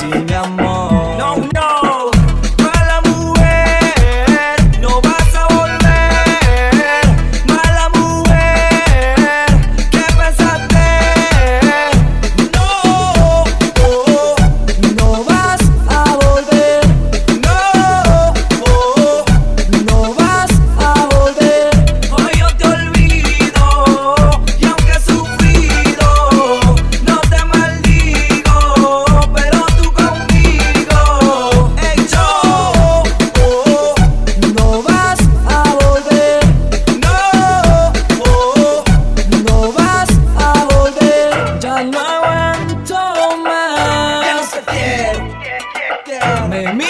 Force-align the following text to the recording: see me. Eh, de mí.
see 0.00 0.08
me. 0.08 0.29
Eh, 46.60 46.64
de 46.64 46.72
mí. 46.74 46.89